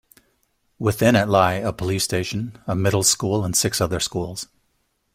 Within 0.79 1.15
it 1.15 1.27
lie 1.29 1.53
a 1.53 1.71
police 1.71 2.03
station, 2.03 2.57
a 2.65 2.75
middle 2.75 3.03
school 3.03 3.45
and 3.45 3.55
six 3.55 3.79
other 3.79 3.99
schools. 3.99 4.47